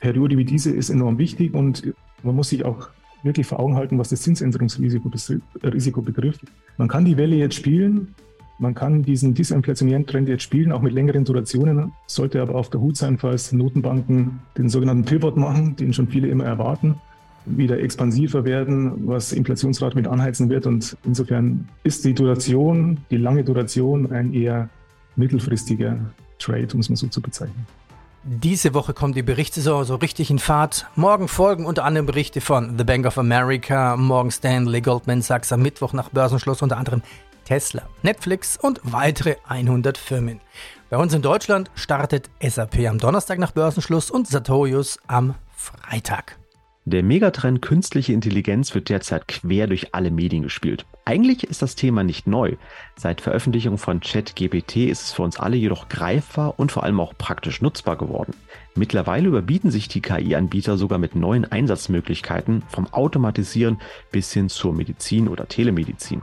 Periode 0.00 0.36
wie 0.38 0.44
diese 0.44 0.70
ist 0.70 0.90
enorm 0.90 1.18
wichtig 1.18 1.54
und 1.54 1.92
man 2.22 2.34
muss 2.34 2.48
sich 2.48 2.64
auch 2.64 2.88
wirklich 3.22 3.46
vor 3.46 3.60
Augen 3.60 3.76
halten, 3.76 3.98
was 3.98 4.08
das 4.08 4.22
Zinsänderungsrisiko 4.22 5.08
das 5.08 5.32
Risiko 5.62 6.02
betrifft. 6.02 6.42
Man 6.76 6.88
kann 6.88 7.04
die 7.04 7.16
Welle 7.16 7.36
jetzt 7.36 7.54
spielen, 7.54 8.14
man 8.58 8.74
kann 8.74 9.02
diesen 9.02 9.34
disinflationären 9.34 10.06
Trend 10.06 10.28
jetzt 10.28 10.42
spielen, 10.42 10.72
auch 10.72 10.82
mit 10.82 10.92
längeren 10.92 11.24
Durationen, 11.24 11.92
sollte 12.06 12.40
aber 12.40 12.54
auf 12.54 12.70
der 12.70 12.80
Hut 12.80 12.96
sein, 12.96 13.18
falls 13.18 13.52
Notenbanken 13.52 14.40
den 14.56 14.68
sogenannten 14.68 15.04
Pivot 15.04 15.36
machen, 15.36 15.74
den 15.76 15.92
schon 15.92 16.08
viele 16.08 16.28
immer 16.28 16.44
erwarten, 16.44 16.96
wieder 17.44 17.80
expansiver 17.80 18.44
werden, 18.44 19.08
was 19.08 19.32
Inflationsrate 19.32 19.96
mit 19.96 20.06
anheizen 20.06 20.48
wird. 20.48 20.66
Und 20.66 20.96
insofern 21.04 21.68
ist 21.82 22.04
die 22.04 22.14
Duration, 22.14 22.98
die 23.10 23.16
lange 23.16 23.42
Duration, 23.42 24.12
ein 24.12 24.32
eher 24.32 24.68
mittelfristiger 25.16 25.98
Trade, 26.38 26.68
um 26.74 26.80
es 26.80 26.88
mal 26.88 26.96
so 26.96 27.08
zu 27.08 27.20
bezeichnen. 27.20 27.66
Diese 28.24 28.72
Woche 28.72 28.94
kommt 28.94 29.16
die 29.16 29.22
Berichtssaison 29.22 29.84
so 29.84 29.96
richtig 29.96 30.30
in 30.30 30.38
Fahrt. 30.38 30.86
Morgen 30.94 31.26
folgen 31.26 31.66
unter 31.66 31.84
anderem 31.84 32.06
Berichte 32.06 32.40
von 32.40 32.78
The 32.78 32.84
Bank 32.84 33.04
of 33.04 33.18
America, 33.18 33.96
Morgan 33.96 34.30
Stanley, 34.30 34.80
Goldman 34.80 35.22
Sachs 35.22 35.52
am 35.52 35.60
Mittwoch 35.60 35.92
nach 35.92 36.10
Börsenschluss 36.10 36.62
unter 36.62 36.76
anderem 36.76 37.02
Tesla, 37.44 37.82
Netflix 38.02 38.56
und 38.56 38.80
weitere 38.84 39.36
100 39.48 39.98
Firmen. 39.98 40.40
Bei 40.88 40.98
uns 40.98 41.12
in 41.14 41.22
Deutschland 41.22 41.72
startet 41.74 42.30
SAP 42.40 42.86
am 42.88 42.98
Donnerstag 42.98 43.40
nach 43.40 43.50
Börsenschluss 43.50 44.08
und 44.08 44.28
Sartorius 44.28 45.00
am 45.08 45.34
Freitag. 45.56 46.41
Der 46.84 47.04
Megatrend 47.04 47.62
künstliche 47.62 48.12
Intelligenz 48.12 48.74
wird 48.74 48.88
derzeit 48.88 49.28
quer 49.28 49.68
durch 49.68 49.94
alle 49.94 50.10
Medien 50.10 50.42
gespielt. 50.42 50.84
Eigentlich 51.04 51.44
ist 51.44 51.62
das 51.62 51.76
Thema 51.76 52.02
nicht 52.02 52.26
neu. 52.26 52.56
Seit 52.96 53.20
Veröffentlichung 53.20 53.78
von 53.78 54.00
ChatGPT 54.00 54.88
ist 54.88 55.02
es 55.02 55.12
für 55.12 55.22
uns 55.22 55.38
alle 55.38 55.56
jedoch 55.56 55.88
greifbar 55.88 56.54
und 56.58 56.72
vor 56.72 56.82
allem 56.82 56.98
auch 56.98 57.14
praktisch 57.16 57.62
nutzbar 57.62 57.96
geworden. 57.96 58.34
Mittlerweile 58.74 59.28
überbieten 59.28 59.70
sich 59.70 59.86
die 59.86 60.00
KI-Anbieter 60.00 60.76
sogar 60.76 60.98
mit 60.98 61.14
neuen 61.14 61.44
Einsatzmöglichkeiten 61.44 62.64
vom 62.66 62.92
Automatisieren 62.92 63.80
bis 64.10 64.32
hin 64.32 64.48
zur 64.48 64.74
Medizin 64.74 65.28
oder 65.28 65.46
Telemedizin. 65.46 66.22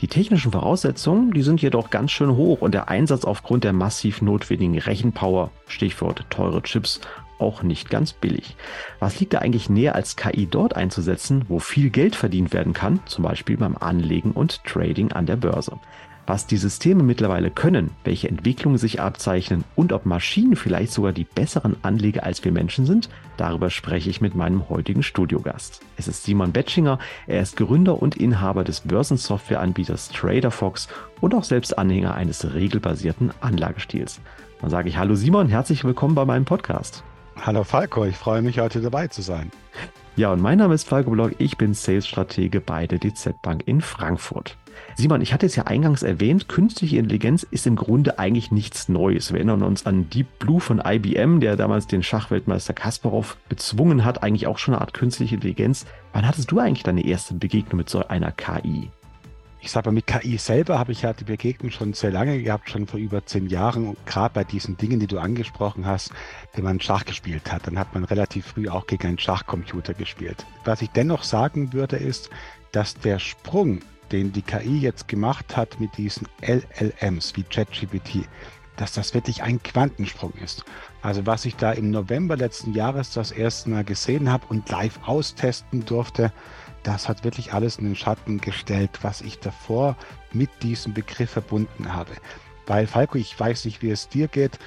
Die 0.00 0.08
technischen 0.08 0.50
Voraussetzungen, 0.50 1.30
die 1.30 1.42
sind 1.42 1.62
jedoch 1.62 1.90
ganz 1.90 2.10
schön 2.10 2.34
hoch 2.34 2.60
und 2.60 2.74
der 2.74 2.88
Einsatz 2.88 3.24
aufgrund 3.24 3.62
der 3.62 3.72
massiv 3.72 4.20
notwendigen 4.20 4.76
Rechenpower, 4.76 5.52
Stichwort 5.68 6.26
teure 6.28 6.60
Chips, 6.62 7.00
auch 7.42 7.62
nicht 7.62 7.90
ganz 7.90 8.12
billig. 8.12 8.56
Was 9.00 9.20
liegt 9.20 9.34
da 9.34 9.38
eigentlich 9.38 9.68
näher 9.68 9.94
als 9.94 10.16
KI 10.16 10.46
dort 10.46 10.76
einzusetzen, 10.76 11.44
wo 11.48 11.58
viel 11.58 11.90
Geld 11.90 12.16
verdient 12.16 12.52
werden 12.52 12.72
kann, 12.72 13.00
zum 13.06 13.24
Beispiel 13.24 13.56
beim 13.56 13.76
Anlegen 13.76 14.30
und 14.30 14.64
Trading 14.64 15.12
an 15.12 15.26
der 15.26 15.36
Börse? 15.36 15.78
Was 16.24 16.46
die 16.46 16.56
Systeme 16.56 17.02
mittlerweile 17.02 17.50
können, 17.50 17.90
welche 18.04 18.28
Entwicklungen 18.28 18.78
sich 18.78 19.00
abzeichnen 19.00 19.64
und 19.74 19.92
ob 19.92 20.06
Maschinen 20.06 20.54
vielleicht 20.54 20.92
sogar 20.92 21.12
die 21.12 21.24
besseren 21.24 21.76
Anleger 21.82 22.22
als 22.22 22.44
wir 22.44 22.52
Menschen 22.52 22.86
sind, 22.86 23.08
darüber 23.36 23.70
spreche 23.70 24.08
ich 24.08 24.20
mit 24.20 24.36
meinem 24.36 24.68
heutigen 24.68 25.02
Studiogast. 25.02 25.80
Es 25.96 26.06
ist 26.06 26.22
Simon 26.22 26.52
Betschinger, 26.52 27.00
er 27.26 27.42
ist 27.42 27.56
Gründer 27.56 28.00
und 28.00 28.16
Inhaber 28.16 28.62
des 28.62 28.80
Börsensoftwareanbieters 28.80 30.10
TraderFox 30.10 30.86
und 31.20 31.34
auch 31.34 31.44
selbst 31.44 31.76
Anhänger 31.76 32.14
eines 32.14 32.54
regelbasierten 32.54 33.32
Anlagestils. 33.40 34.20
Dann 34.60 34.70
sage 34.70 34.88
ich 34.88 34.98
Hallo 34.98 35.16
Simon, 35.16 35.48
herzlich 35.48 35.82
willkommen 35.82 36.14
bei 36.14 36.24
meinem 36.24 36.44
Podcast. 36.44 37.02
Hallo 37.40 37.64
Falco, 37.64 38.04
ich 38.04 38.16
freue 38.16 38.42
mich 38.42 38.58
heute 38.58 38.80
dabei 38.80 39.08
zu 39.08 39.22
sein. 39.22 39.50
Ja, 40.14 40.32
und 40.32 40.40
mein 40.40 40.58
Name 40.58 40.74
ist 40.74 40.88
Falco 40.88 41.10
Block, 41.10 41.32
ich 41.38 41.56
bin 41.56 41.74
Sales-Stratege 41.74 42.60
bei 42.60 42.86
der 42.86 42.98
DZ 42.98 43.40
Bank 43.42 43.62
in 43.66 43.80
Frankfurt. 43.80 44.56
Simon, 44.94 45.22
ich 45.22 45.32
hatte 45.32 45.46
es 45.46 45.56
ja 45.56 45.64
eingangs 45.64 46.02
erwähnt, 46.02 46.48
künstliche 46.48 46.98
Intelligenz 46.98 47.44
ist 47.44 47.66
im 47.66 47.76
Grunde 47.76 48.18
eigentlich 48.18 48.52
nichts 48.52 48.88
Neues. 48.88 49.32
Wir 49.32 49.38
erinnern 49.38 49.62
uns 49.62 49.86
an 49.86 50.10
Deep 50.10 50.38
Blue 50.38 50.60
von 50.60 50.82
IBM, 50.84 51.40
der 51.40 51.56
damals 51.56 51.86
den 51.86 52.02
Schachweltmeister 52.02 52.74
Kasparov 52.74 53.36
bezwungen 53.48 54.04
hat, 54.04 54.22
eigentlich 54.22 54.46
auch 54.46 54.58
schon 54.58 54.74
eine 54.74 54.82
Art 54.82 54.92
künstliche 54.92 55.36
Intelligenz. 55.36 55.86
Wann 56.12 56.26
hattest 56.26 56.50
du 56.50 56.58
eigentlich 56.58 56.82
deine 56.82 57.04
erste 57.04 57.34
Begegnung 57.34 57.78
mit 57.78 57.88
so 57.88 58.06
einer 58.06 58.32
KI? 58.32 58.90
Ich 59.62 59.70
sage 59.70 59.88
mal, 59.88 59.94
mit 59.94 60.08
KI 60.08 60.38
selber 60.38 60.80
habe 60.80 60.90
ich 60.90 61.02
ja 61.02 61.12
die 61.12 61.22
Begegnung 61.22 61.70
schon 61.70 61.92
sehr 61.92 62.10
lange 62.10 62.42
gehabt, 62.42 62.68
schon 62.68 62.88
vor 62.88 62.98
über 62.98 63.24
zehn 63.24 63.46
Jahren. 63.46 63.86
Und 63.86 64.06
gerade 64.06 64.34
bei 64.34 64.42
diesen 64.42 64.76
Dingen, 64.76 64.98
die 64.98 65.06
du 65.06 65.20
angesprochen 65.20 65.86
hast, 65.86 66.10
wenn 66.52 66.64
man 66.64 66.80
Schach 66.80 67.04
gespielt 67.04 67.52
hat, 67.52 67.68
dann 67.68 67.78
hat 67.78 67.94
man 67.94 68.02
relativ 68.02 68.46
früh 68.46 68.68
auch 68.68 68.88
gegen 68.88 69.06
einen 69.06 69.18
Schachcomputer 69.20 69.94
gespielt. 69.94 70.44
Was 70.64 70.82
ich 70.82 70.90
dennoch 70.90 71.22
sagen 71.22 71.72
würde, 71.72 71.96
ist, 71.96 72.28
dass 72.72 72.94
der 72.94 73.20
Sprung, 73.20 73.82
den 74.10 74.32
die 74.32 74.42
KI 74.42 74.80
jetzt 74.80 75.06
gemacht 75.06 75.56
hat 75.56 75.78
mit 75.78 75.96
diesen 75.96 76.26
LLMs 76.40 77.36
wie 77.36 77.44
ChatGPT, 77.44 78.26
dass 78.76 78.92
das 78.92 79.14
wirklich 79.14 79.44
ein 79.44 79.62
Quantensprung 79.62 80.32
ist. 80.42 80.64
Also 81.02 81.24
was 81.24 81.44
ich 81.44 81.54
da 81.54 81.70
im 81.70 81.92
November 81.92 82.36
letzten 82.36 82.74
Jahres 82.74 83.12
das 83.12 83.30
erste 83.30 83.70
Mal 83.70 83.84
gesehen 83.84 84.28
habe 84.28 84.44
und 84.48 84.68
live 84.70 84.98
austesten 85.06 85.84
durfte, 85.84 86.32
das 86.82 87.08
hat 87.08 87.24
wirklich 87.24 87.52
alles 87.52 87.78
in 87.78 87.84
den 87.84 87.96
Schatten 87.96 88.40
gestellt, 88.40 88.98
was 89.02 89.20
ich 89.20 89.38
davor 89.38 89.96
mit 90.32 90.50
diesem 90.62 90.94
Begriff 90.94 91.30
verbunden 91.30 91.92
habe. 91.94 92.12
Weil, 92.66 92.86
Falco, 92.86 93.18
ich 93.18 93.38
weiß 93.38 93.64
nicht, 93.64 93.82
wie 93.82 93.90
es 93.90 94.08
dir 94.08 94.28
geht, 94.28 94.58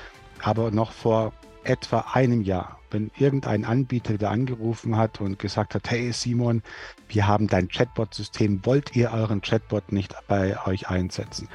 aber 0.41 0.71
noch 0.71 0.91
vor 0.91 1.33
etwa 1.63 2.05
einem 2.13 2.41
Jahr, 2.41 2.79
wenn 2.91 3.11
irgendein 3.17 3.65
Anbieter 3.65 4.13
wieder 4.13 4.29
angerufen 4.29 4.97
hat 4.97 5.19
und 5.19 5.39
gesagt 5.39 5.75
hat, 5.75 5.89
hey 5.89 6.11
Simon, 6.11 6.61
wir 7.07 7.27
haben 7.27 7.47
dein 7.47 7.67
Chatbot-System, 7.67 8.65
wollt 8.65 8.95
ihr 8.95 9.11
euren 9.11 9.41
Chatbot 9.41 9.91
nicht 9.91 10.15
bei 10.27 10.57
euch 10.67 10.89
einsetzen? 10.89 11.49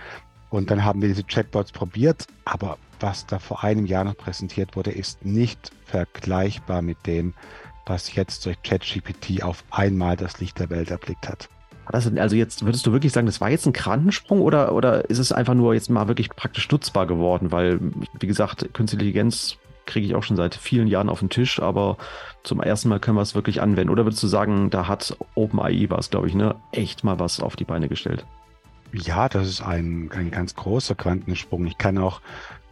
Und 0.51 0.71
dann 0.71 0.85
haben 0.85 1.01
wir 1.01 1.09
diese 1.09 1.23
Chatbots 1.23 1.71
probiert, 1.71 2.27
aber 2.45 2.77
was 2.99 3.25
da 3.27 3.39
vor 3.39 3.63
einem 3.63 3.87
Jahr 3.87 4.05
noch 4.05 4.17
präsentiert 4.17 4.77
wurde, 4.77 4.91
ist 4.91 5.25
nicht 5.25 5.71
vergleichbar 5.87 6.83
mit 6.83 7.07
dem, 7.07 7.35
was 7.87 8.15
jetzt 8.15 8.47
durch 8.47 8.63
ChatGPT 8.63 9.43
auf 9.43 9.65
einmal 9.71 10.17
das 10.17 10.41
Licht 10.41 10.59
der 10.59 10.71
Welt 10.71 10.91
erblickt 10.91 11.29
hat. 11.29 11.49
also 11.87 12.37
jetzt 12.37 12.65
würdest 12.65 12.87
du 12.87 12.93
wirklich 12.93 13.13
sagen, 13.13 13.27
das 13.27 13.41
war 13.41 13.51
jetzt 13.51 13.67
ein 13.67 13.73
Quantensprung 13.73 14.41
oder, 14.41 14.75
oder 14.75 15.09
ist 15.11 15.19
es 15.19 15.33
einfach 15.33 15.55
nur 15.55 15.75
jetzt 15.75 15.91
mal 15.91 16.09
wirklich 16.09 16.31
praktisch 16.31 16.71
nutzbar 16.71 17.07
geworden? 17.07 17.53
Weil, 17.53 17.81
wie 18.19 18.27
gesagt, 18.27 18.73
künstliche 18.75 19.05
Intelligenz 19.05 19.57
kriege 19.87 20.07
ich 20.07 20.15
auch 20.15 20.23
schon 20.23 20.37
seit 20.37 20.55
vielen 20.55 20.87
Jahren 20.87 21.09
auf 21.09 21.19
den 21.19 21.31
Tisch, 21.31 21.61
aber 21.61 21.97
zum 22.45 22.63
ersten 22.63 22.89
Mal 22.89 23.01
können 23.01 23.17
wir 23.17 23.23
es 23.23 23.35
wirklich 23.35 23.61
anwenden. 23.61 23.91
Oder 23.91 24.05
würdest 24.05 24.23
du 24.23 24.29
sagen, 24.29 24.71
da 24.71 24.87
hat 24.87 25.17
OpenAI 25.35 25.87
was, 25.89 26.11
glaube 26.11 26.29
ich, 26.29 26.35
ne, 26.35 26.55
echt 26.73 27.05
mal 27.05 27.19
was 27.19 27.41
auf 27.41 27.57
die 27.57 27.65
Beine 27.65 27.89
gestellt? 27.89 28.25
Ja, 28.93 29.29
das 29.29 29.49
ist 29.49 29.63
ein, 29.63 30.11
ein 30.13 30.31
ganz 30.31 30.55
großer 30.55 30.95
Quantensprung. 30.95 31.67
Ich 31.67 31.79
kann 31.79 31.99
auch 31.99 32.21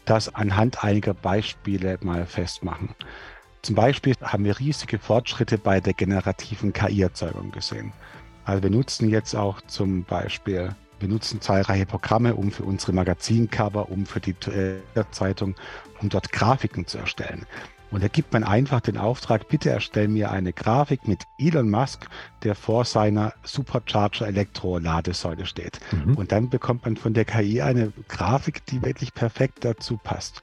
das 0.05 0.35
anhand 0.35 0.83
einiger 0.83 1.15
Beispiele 1.15 1.99
mal 2.03 2.25
festmachen. 2.27 2.91
Zum 3.63 3.75
Beispiel 3.75 4.15
haben 4.23 4.45
wir 4.45 4.59
riesige 4.59 4.99
Fortschritte 4.99 5.59
bei 5.59 5.81
der 5.81 5.93
generativen 5.93 6.73
KI-Erzeugung 6.73 7.51
gesehen. 7.51 7.93
Also 8.45 8.63
wir 8.63 8.71
nutzen 8.71 9.11
jetzt 9.11 9.35
auch 9.35 9.61
zum 9.63 10.05
Beispiel, 10.05 10.75
wir 11.01 11.09
nutzen 11.09 11.41
zahlreiche 11.41 11.87
Programme, 11.87 12.35
um 12.35 12.51
für 12.51 12.65
unsere 12.65 12.93
Magazincover, 12.93 13.91
um 13.91 14.07
für 14.07 14.21
die 14.21 14.35
Zeitung, 15.11 15.55
um 16.01 16.09
dort 16.09 16.33
Grafiken 16.33 16.87
zu 16.87 16.99
erstellen. 16.99 17.47
Und 17.91 18.03
da 18.03 18.09
gibt 18.09 18.35
man 18.35 18.45
einfach 18.45 18.81
den 18.81 18.99
Auftrag, 18.99 19.49
bitte 19.49 19.71
erstell 19.71 20.09
mir 20.09 20.31
eine 20.31 20.53
Grafik 20.53 21.09
mit 21.09 21.25
Elon 21.39 21.71
Musk, 21.71 22.07
der 22.43 22.55
vor 22.55 22.85
seiner 22.85 23.33
Supercharger 23.45 24.27
Elektro-Ladesäule 24.27 25.47
steht. 25.47 25.81
Mhm. 25.93 26.15
Und 26.15 26.31
dann 26.33 26.51
bekommt 26.51 26.85
man 26.85 26.99
von 26.99 27.15
der 27.15 27.25
KI 27.25 27.63
eine 27.63 27.93
Grafik, 28.09 28.67
die 28.67 28.83
wirklich 28.83 29.15
perfekt 29.15 29.65
dazu 29.65 29.97
passt. 29.97 30.43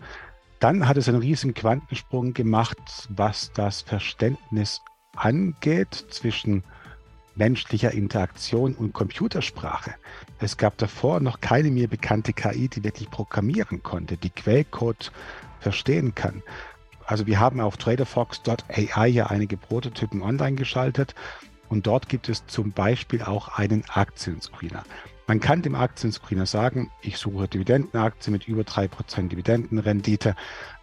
Dann 0.65 0.87
hat 0.87 0.97
es 0.97 1.07
einen 1.07 1.19
riesigen 1.19 1.53
Quantensprung 1.53 2.33
gemacht, 2.33 2.79
was 3.09 3.51
das 3.53 3.83
Verständnis 3.83 4.81
angeht 5.15 5.93
zwischen 6.09 6.63
menschlicher 7.35 7.91
Interaktion 7.91 8.73
und 8.73 8.91
Computersprache. 8.91 9.93
Es 10.39 10.57
gab 10.57 10.75
davor 10.79 11.19
noch 11.19 11.39
keine 11.39 11.69
mir 11.69 11.87
bekannte 11.87 12.33
KI, 12.33 12.67
die 12.67 12.83
wirklich 12.83 13.11
programmieren 13.11 13.83
konnte, 13.83 14.17
die 14.17 14.31
Quellcode 14.31 15.11
verstehen 15.59 16.15
kann. 16.15 16.41
Also 17.05 17.27
wir 17.27 17.39
haben 17.39 17.59
auf 17.61 17.77
traderfox.ai 17.77 19.07
ja 19.07 19.27
einige 19.27 19.57
Prototypen 19.57 20.23
online 20.23 20.55
geschaltet 20.55 21.13
und 21.69 21.85
dort 21.85 22.09
gibt 22.09 22.27
es 22.27 22.47
zum 22.47 22.71
Beispiel 22.71 23.21
auch 23.21 23.49
einen 23.49 23.83
Aktienscreener. 23.87 24.83
Man 25.27 25.39
kann 25.39 25.63
dem 25.63 25.73
Aktienscreener 25.73 26.45
sagen, 26.45 26.91
ich 27.01 27.17
suche 27.17 27.47
Dividendenaktien 27.47 28.31
mit 28.31 28.47
über 28.47 28.61
3% 28.61 29.27
Dividendenrendite 29.27 30.35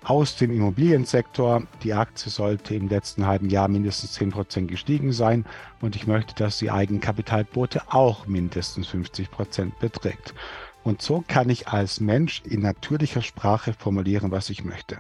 aus 0.03 0.35
dem 0.35 0.51
Immobiliensektor. 0.51 1.63
Die 1.85 1.95
Aktie 1.95 2.29
sollte 2.29 2.75
im 2.75 2.89
letzten 2.89 3.25
halben 3.25 3.51
Jahr 3.51 3.69
mindestens 3.69 4.19
10% 4.19 4.67
gestiegen 4.67 5.13
sein 5.13 5.45
und 5.81 5.95
ich 5.95 6.09
möchte, 6.09 6.35
dass 6.35 6.59
die 6.59 6.73
Eigenkapitalquote 6.73 7.83
auch 7.93 8.27
mindestens 8.27 8.89
50% 8.89 9.79
beträgt. 9.79 10.35
Und 10.83 11.03
so 11.03 11.23
kann 11.29 11.49
ich 11.49 11.69
als 11.69 12.01
Mensch 12.01 12.43
in 12.45 12.63
natürlicher 12.63 13.23
Sprache 13.23 13.73
formulieren, 13.73 14.33
was 14.33 14.51
ich 14.51 14.65
möchte. 14.65 14.99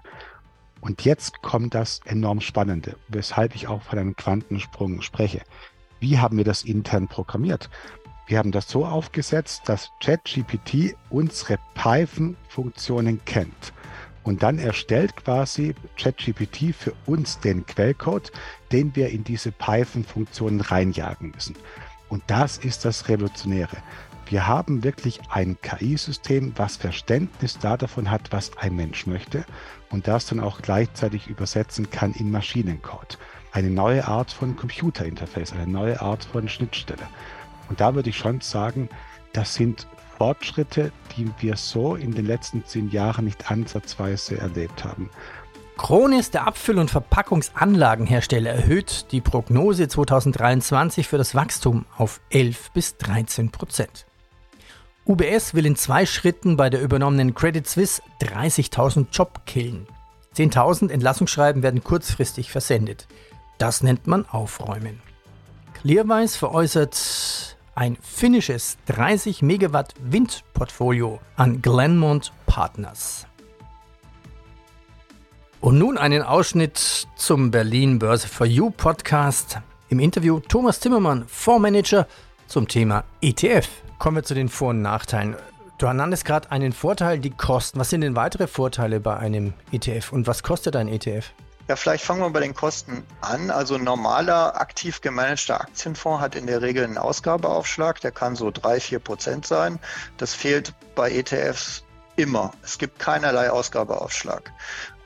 Und 0.80 1.04
jetzt 1.04 1.42
kommt 1.42 1.74
das 1.74 2.00
enorm 2.04 2.40
Spannende, 2.40 2.96
weshalb 3.08 3.56
ich 3.56 3.66
auch 3.66 3.82
von 3.82 3.98
einem 3.98 4.14
Quantensprung 4.14 5.02
spreche. 5.02 5.42
Wie 5.98 6.18
haben 6.18 6.36
wir 6.36 6.44
das 6.44 6.62
intern 6.62 7.08
programmiert? 7.08 7.70
Wir 8.32 8.38
haben 8.38 8.50
das 8.50 8.66
so 8.66 8.86
aufgesetzt, 8.86 9.64
dass 9.66 9.92
ChatGPT 10.00 10.96
unsere 11.10 11.58
Python-Funktionen 11.74 13.22
kennt. 13.26 13.74
Und 14.22 14.42
dann 14.42 14.58
erstellt 14.58 15.16
quasi 15.16 15.74
ChatGPT 15.98 16.74
für 16.74 16.94
uns 17.04 17.40
den 17.40 17.66
Quellcode, 17.66 18.32
den 18.72 18.96
wir 18.96 19.10
in 19.10 19.22
diese 19.22 19.52
Python-Funktionen 19.52 20.62
reinjagen 20.62 21.32
müssen. 21.32 21.56
Und 22.08 22.22
das 22.28 22.56
ist 22.56 22.86
das 22.86 23.10
Revolutionäre. 23.10 23.76
Wir 24.30 24.46
haben 24.46 24.82
wirklich 24.82 25.20
ein 25.28 25.58
KI-System, 25.60 26.54
was 26.56 26.78
Verständnis 26.78 27.58
davon 27.58 28.10
hat, 28.10 28.32
was 28.32 28.56
ein 28.56 28.74
Mensch 28.74 29.06
möchte 29.06 29.44
und 29.90 30.08
das 30.08 30.24
dann 30.24 30.40
auch 30.40 30.62
gleichzeitig 30.62 31.26
übersetzen 31.26 31.90
kann 31.90 32.14
in 32.14 32.30
Maschinencode. 32.30 33.18
Eine 33.52 33.68
neue 33.68 34.08
Art 34.08 34.32
von 34.32 34.56
Computerinterface, 34.56 35.52
eine 35.52 35.66
neue 35.70 36.00
Art 36.00 36.24
von 36.24 36.48
Schnittstelle. 36.48 37.06
Und 37.72 37.80
da 37.80 37.94
würde 37.94 38.10
ich 38.10 38.18
schon 38.18 38.42
sagen, 38.42 38.90
das 39.32 39.54
sind 39.54 39.86
Fortschritte, 40.18 40.92
die 41.16 41.30
wir 41.40 41.56
so 41.56 41.94
in 41.94 42.12
den 42.12 42.26
letzten 42.26 42.66
zehn 42.66 42.90
Jahren 42.90 43.24
nicht 43.24 43.50
ansatzweise 43.50 44.36
erlebt 44.36 44.84
haben. 44.84 45.08
Kronis, 45.78 46.30
der 46.30 46.46
Abfüll- 46.46 46.78
und 46.78 46.90
Verpackungsanlagenhersteller, 46.90 48.50
erhöht 48.50 49.06
die 49.10 49.22
Prognose 49.22 49.88
2023 49.88 51.08
für 51.08 51.16
das 51.16 51.34
Wachstum 51.34 51.86
auf 51.96 52.20
11 52.28 52.72
bis 52.72 52.98
13 52.98 53.50
Prozent. 53.50 54.04
UBS 55.06 55.54
will 55.54 55.64
in 55.64 55.74
zwei 55.74 56.04
Schritten 56.04 56.58
bei 56.58 56.68
der 56.68 56.82
übernommenen 56.82 57.34
Credit 57.34 57.66
Suisse 57.66 58.02
30.000 58.20 59.06
Job 59.12 59.46
killen. 59.46 59.86
10.000 60.36 60.90
Entlassungsschreiben 60.90 61.62
werden 61.62 61.82
kurzfristig 61.82 62.52
versendet. 62.52 63.08
Das 63.56 63.82
nennt 63.82 64.06
man 64.06 64.26
Aufräumen. 64.26 65.00
Clearwise 65.72 66.36
veräußert 66.36 67.56
ein 67.74 67.96
finnisches 68.00 68.76
30 68.86 69.42
Megawatt 69.42 69.94
Windportfolio 70.00 71.20
an 71.36 71.62
Glenmont 71.62 72.32
Partners. 72.46 73.26
Und 75.60 75.78
nun 75.78 75.96
einen 75.96 76.22
Ausschnitt 76.22 77.06
zum 77.16 77.50
Berlin 77.50 77.98
Börse 77.98 78.26
for 78.26 78.46
You 78.46 78.70
Podcast. 78.70 79.60
Im 79.88 80.00
Interview 80.00 80.40
Thomas 80.40 80.80
Zimmermann, 80.80 81.24
Fondsmanager 81.28 82.06
zum 82.46 82.66
Thema 82.66 83.04
ETF. 83.20 83.68
Kommen 83.98 84.16
wir 84.16 84.24
zu 84.24 84.34
den 84.34 84.48
Vor- 84.48 84.70
und 84.70 84.82
Nachteilen. 84.82 85.36
Du 85.78 85.92
nanntest 85.92 86.24
gerade 86.24 86.50
einen 86.50 86.72
Vorteil, 86.72 87.18
die 87.18 87.30
Kosten. 87.30 87.78
Was 87.78 87.90
sind 87.90 88.02
denn 88.02 88.16
weitere 88.16 88.46
Vorteile 88.46 89.00
bei 89.00 89.16
einem 89.16 89.52
ETF 89.70 90.12
und 90.12 90.26
was 90.26 90.42
kostet 90.42 90.76
ein 90.76 90.88
ETF? 90.88 91.32
Ja, 91.72 91.76
vielleicht 91.76 92.04
fangen 92.04 92.20
wir 92.20 92.28
bei 92.28 92.40
den 92.40 92.52
Kosten 92.52 93.02
an. 93.22 93.50
Also 93.50 93.76
ein 93.76 93.84
normaler 93.84 94.60
aktiv 94.60 95.00
gemanagter 95.00 95.58
Aktienfonds 95.58 96.20
hat 96.20 96.34
in 96.34 96.46
der 96.46 96.60
Regel 96.60 96.84
einen 96.84 96.98
Ausgabeaufschlag, 96.98 97.98
der 98.02 98.10
kann 98.10 98.36
so 98.36 98.50
drei, 98.50 98.78
vier 98.78 98.98
Prozent 98.98 99.46
sein. 99.46 99.78
Das 100.18 100.34
fehlt 100.34 100.74
bei 100.94 101.10
ETFs 101.10 101.82
immer. 102.16 102.52
Es 102.62 102.76
gibt 102.76 102.98
keinerlei 102.98 103.50
Ausgabeaufschlag. 103.50 104.52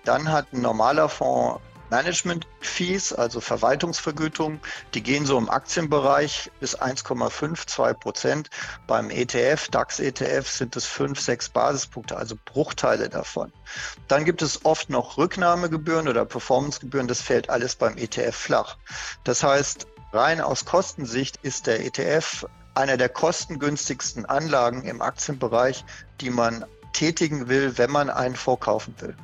Dann 0.05 0.33
hat 0.33 0.53
ein 0.53 0.61
normaler 0.61 1.09
Fonds 1.09 1.61
Management-Fees, 1.91 3.13
also 3.13 3.41
Verwaltungsvergütung, 3.41 4.61
die 4.95 5.03
gehen 5.03 5.27
so 5.27 5.39
im 5.39 5.51
Aktienbereich 5.51 6.51
bis 6.61 6.79
1,52 6.79 7.95
Prozent. 7.95 8.51
Beim 8.87 9.11
ETF, 9.11 9.69
DAX-ETF 9.69 10.49
sind 10.49 10.77
es 10.77 10.87
5, 10.87 11.21
6 11.21 11.49
Basispunkte, 11.51 12.17
also 12.17 12.37
Bruchteile 12.45 13.09
davon. 13.09 13.53
Dann 14.09 14.25
gibt 14.25 14.43
es 14.43 14.65
oft 14.65 14.91
noch 14.91 15.17
Rücknahmegebühren 15.17 16.09
oder 16.09 16.25
Performancegebühren, 16.25 17.09
das 17.09 17.23
fällt 17.23 17.51
alles 17.51 17.77
beim 17.77 17.97
ETF 17.97 18.35
flach. 18.35 18.77
Das 19.25 19.43
heißt, 19.43 19.87
rein 20.13 20.41
aus 20.41 20.65
Kostensicht 20.65 21.39
ist 21.43 21.67
der 21.67 21.85
ETF 21.85 22.47
einer 22.75 22.97
der 22.97 23.09
kostengünstigsten 23.09 24.27
Anlagen 24.27 24.83
im 24.83 25.01
Aktienbereich, 25.01 25.85
die 26.21 26.31
man 26.31 26.67
tätigen 26.93 27.49
will, 27.49 27.79
wenn 27.79 27.91
man 27.91 28.11
einen 28.11 28.37
vorkaufen 28.37 28.95
will. 29.01 29.17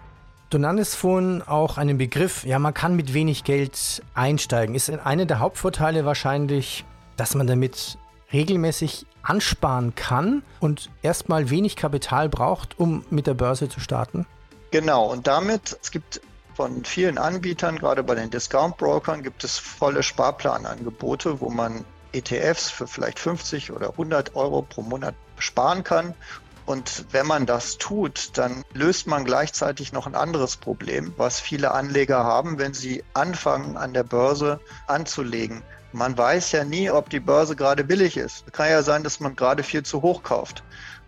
Du 0.52 0.58
nanntest 0.58 0.96
vorhin 0.96 1.40
auch 1.40 1.78
einen 1.78 1.96
Begriff, 1.96 2.44
ja, 2.44 2.58
man 2.58 2.74
kann 2.74 2.94
mit 2.94 3.14
wenig 3.14 3.42
Geld 3.42 4.02
einsteigen. 4.12 4.74
Ist 4.74 4.90
einer 4.90 5.24
der 5.24 5.38
Hauptvorteile 5.38 6.04
wahrscheinlich, 6.04 6.84
dass 7.16 7.34
man 7.34 7.46
damit 7.46 7.96
regelmäßig 8.34 9.06
ansparen 9.22 9.94
kann 9.94 10.42
und 10.60 10.90
erstmal 11.00 11.48
wenig 11.48 11.74
Kapital 11.74 12.28
braucht, 12.28 12.78
um 12.78 13.02
mit 13.08 13.26
der 13.26 13.32
Börse 13.32 13.70
zu 13.70 13.80
starten? 13.80 14.26
Genau, 14.72 15.10
und 15.10 15.26
damit, 15.26 15.78
es 15.80 15.90
gibt 15.90 16.20
von 16.54 16.84
vielen 16.84 17.16
Anbietern, 17.16 17.78
gerade 17.78 18.02
bei 18.02 18.14
den 18.14 18.28
Discount-Brokern, 18.28 19.22
gibt 19.22 19.44
es 19.44 19.56
volle 19.56 20.02
Sparplanangebote, 20.02 21.40
wo 21.40 21.48
man 21.48 21.82
ETFs 22.12 22.70
für 22.70 22.86
vielleicht 22.86 23.18
50 23.18 23.72
oder 23.72 23.88
100 23.88 24.36
Euro 24.36 24.60
pro 24.60 24.82
Monat 24.82 25.14
sparen 25.38 25.82
kann 25.82 26.14
und 26.64 27.06
wenn 27.10 27.26
man 27.26 27.46
das 27.46 27.78
tut, 27.78 28.30
dann 28.38 28.64
löst 28.72 29.06
man 29.06 29.24
gleichzeitig 29.24 29.92
noch 29.92 30.06
ein 30.06 30.14
anderes 30.14 30.56
Problem, 30.56 31.12
was 31.16 31.40
viele 31.40 31.72
Anleger 31.72 32.24
haben, 32.24 32.58
wenn 32.58 32.72
sie 32.74 33.02
anfangen, 33.14 33.76
an 33.76 33.92
der 33.92 34.04
Börse 34.04 34.60
anzulegen. 34.86 35.62
Man 35.92 36.16
weiß 36.16 36.52
ja 36.52 36.64
nie, 36.64 36.90
ob 36.90 37.10
die 37.10 37.20
Börse 37.20 37.56
gerade 37.56 37.84
billig 37.84 38.16
ist. 38.16 38.50
Kann 38.52 38.70
ja 38.70 38.82
sein, 38.82 39.02
dass 39.02 39.20
man 39.20 39.36
gerade 39.36 39.62
viel 39.62 39.82
zu 39.82 40.02
hoch 40.02 40.22
kauft. 40.22 40.62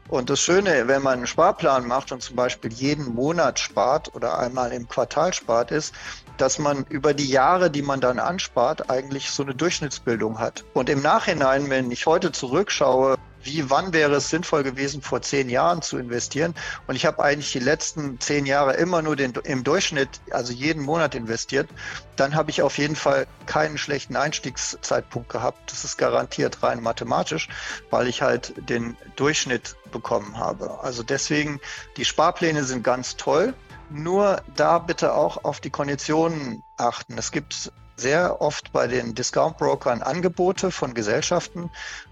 Und 0.08 0.28
das 0.28 0.40
Schöne, 0.40 0.86
wenn 0.86 1.02
man 1.02 1.14
einen 1.14 1.26
Sparplan 1.26 1.86
macht 1.86 2.12
und 2.12 2.22
zum 2.22 2.36
Beispiel 2.36 2.70
jeden 2.70 3.14
Monat 3.14 3.58
spart 3.58 4.14
oder 4.14 4.38
einmal 4.38 4.72
im 4.72 4.86
Quartal 4.86 5.32
spart, 5.32 5.70
ist, 5.70 5.94
dass 6.36 6.58
man 6.58 6.84
über 6.88 7.14
die 7.14 7.28
Jahre, 7.28 7.70
die 7.70 7.82
man 7.82 8.00
dann 8.00 8.18
anspart, 8.18 8.90
eigentlich 8.90 9.30
so 9.30 9.42
eine 9.42 9.54
Durchschnittsbildung 9.54 10.38
hat. 10.38 10.64
Und 10.74 10.88
im 10.88 11.02
Nachhinein, 11.02 11.70
wenn 11.70 11.90
ich 11.90 12.06
heute 12.06 12.32
zurückschaue, 12.32 13.16
wie, 13.44 13.68
wann 13.68 13.92
wäre 13.92 14.14
es 14.14 14.30
sinnvoll 14.30 14.62
gewesen, 14.62 15.02
vor 15.02 15.20
zehn 15.20 15.48
Jahren 15.48 15.82
zu 15.82 15.98
investieren? 15.98 16.54
Und 16.86 16.96
ich 16.96 17.04
habe 17.04 17.22
eigentlich 17.22 17.52
die 17.52 17.58
letzten 17.58 18.18
zehn 18.18 18.46
Jahre 18.46 18.74
immer 18.74 19.02
nur 19.02 19.16
den, 19.16 19.34
im 19.44 19.64
Durchschnitt, 19.64 20.08
also 20.30 20.52
jeden 20.52 20.82
Monat 20.82 21.14
investiert. 21.14 21.68
Dann 22.16 22.34
habe 22.34 22.50
ich 22.50 22.62
auf 22.62 22.78
jeden 22.78 22.96
Fall 22.96 23.26
keinen 23.46 23.76
schlechten 23.76 24.16
Einstiegszeitpunkt 24.16 25.28
gehabt. 25.28 25.70
Das 25.70 25.84
ist 25.84 25.98
garantiert 25.98 26.62
rein 26.62 26.82
mathematisch, 26.82 27.48
weil 27.90 28.08
ich 28.08 28.22
halt 28.22 28.54
den 28.68 28.96
Durchschnitt 29.16 29.76
bekommen 29.92 30.38
habe. 30.38 30.80
Also 30.82 31.02
deswegen, 31.02 31.60
die 31.96 32.04
Sparpläne 32.04 32.64
sind 32.64 32.82
ganz 32.82 33.16
toll. 33.16 33.54
Nur 33.94 34.42
da 34.56 34.80
bitte 34.80 35.14
auch 35.14 35.44
auf 35.44 35.60
die 35.60 35.70
Konditionen 35.70 36.64
achten. 36.76 37.16
Es 37.16 37.30
gibt 37.30 37.70
sehr 37.94 38.40
oft 38.40 38.72
bei 38.72 38.88
den 38.88 39.14
Discount-Brokern 39.14 40.02
Angebote 40.02 40.72
von 40.72 40.94
Gesellschaften. 40.94 41.70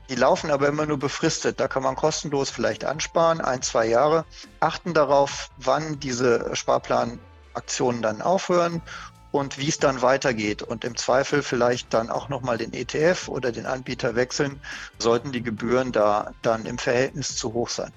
Die 0.09 0.15
laufen 0.15 0.53
aber 0.53 0.69
immer 0.69 0.87
nur 0.87 1.01
befristet. 1.01 1.59
Da 1.59 1.67
kann 1.67 1.83
man 1.83 1.97
kostenlos 1.97 2.51
vielleicht 2.51 2.85
ansparen, 2.85 3.41
ein, 3.41 3.63
zwei 3.63 3.87
Jahre. 3.87 4.25
Achten 4.61 4.95
darauf, 4.95 5.51
wann 5.57 5.99
diese 5.99 6.55
Sparplanaktionen 6.55 8.01
dann 8.01 8.23
aufhören 8.23 8.81
und 9.33 9.59
wie 9.59 9.69
es 9.69 9.81
dann 9.81 10.03
weitergeht. 10.03 10.63
Und 10.63 10.85
im 10.85 10.97
Zweifel 10.97 11.43
vielleicht 11.43 11.93
dann 11.93 12.11
auch 12.11 12.29
nochmal 12.29 12.59
den 12.59 12.73
ETF 12.73 13.27
oder 13.27 13.51
den 13.51 13.67
Anbieter 13.67 14.15
wechseln, 14.15 14.61
sollten 14.99 15.33
die 15.33 15.43
Gebühren 15.43 15.91
da 15.91 16.31
dann 16.43 16.65
im 16.65 16.79
Verhältnis 16.79 17.35
zu 17.35 17.55
hoch 17.55 17.71
sein. 17.71 17.93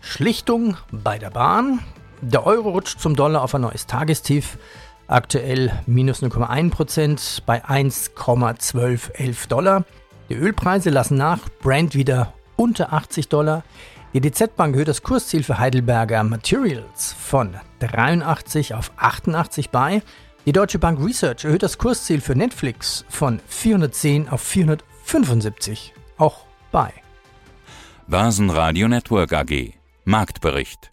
Schlichtung 0.00 0.76
bei 0.90 1.18
der 1.18 1.30
Bahn. 1.30 1.84
Der 2.22 2.46
Euro 2.46 2.70
rutscht 2.70 3.00
zum 3.00 3.14
Dollar 3.14 3.42
auf 3.42 3.54
ein 3.54 3.60
neues 3.60 3.86
Tagestief. 3.86 4.58
Aktuell 5.06 5.70
minus 5.86 6.22
0,1% 6.22 7.42
bei 7.46 7.64
1,1211 7.64 9.48
Dollar. 9.48 9.84
Die 10.28 10.34
Ölpreise 10.34 10.90
lassen 10.90 11.16
nach, 11.16 11.38
Brand 11.62 11.94
wieder 11.94 12.32
unter 12.56 12.92
80 12.92 13.28
Dollar. 13.28 13.62
Die 14.12 14.20
DZ 14.20 14.56
Bank 14.56 14.74
erhöht 14.74 14.88
das 14.88 15.02
Kursziel 15.02 15.42
für 15.42 15.58
Heidelberger 15.58 16.24
Materials 16.24 17.12
von 17.12 17.54
83 17.80 18.74
auf 18.74 18.90
88 18.96 19.70
bei. 19.70 20.02
Die 20.46 20.52
Deutsche 20.52 20.78
Bank 20.78 20.98
Research 21.04 21.44
erhöht 21.44 21.62
das 21.62 21.76
Kursziel 21.76 22.20
für 22.20 22.34
Netflix 22.34 23.04
von 23.08 23.40
410 23.46 24.28
auf 24.28 24.40
475 24.40 25.92
auch 26.18 26.46
bei. 26.72 26.92
Basenradio 28.08 28.88
Network 28.88 29.32
AG 29.32 29.74
Marktbericht 30.04 30.92